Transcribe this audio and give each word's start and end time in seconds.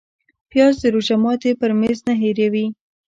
پیاز 0.51 0.75
د 0.81 0.85
روژه 0.95 1.15
ماتي 1.23 1.51
پر 1.59 1.71
میز 1.79 1.99
نه 2.07 2.13
هېروې 2.21 2.65